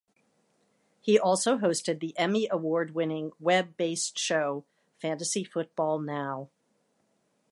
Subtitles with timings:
[0.99, 4.65] He also hosted the Emmy-Award Winning web-based show
[4.99, 6.49] "Fantasy Football Now".